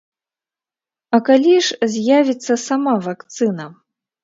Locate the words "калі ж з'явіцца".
1.27-2.59